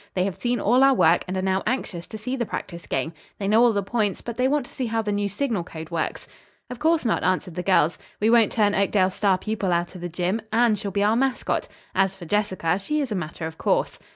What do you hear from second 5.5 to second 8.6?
code works." "Of course not," answered the girls. "We won't